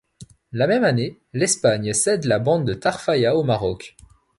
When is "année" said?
0.83-1.19